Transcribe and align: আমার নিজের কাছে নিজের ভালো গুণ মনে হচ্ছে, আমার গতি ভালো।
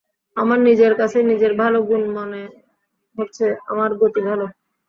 আমার 0.37 0.59
নিজের 0.61 0.93
কাছে 0.95 1.17
নিজের 1.23 1.53
ভালো 1.55 1.79
গুণ 1.83 2.03
মনে 2.17 2.41
হচ্ছে, 3.17 3.45
আমার 3.71 3.89
গতি 4.01 4.21
ভালো। 4.27 4.45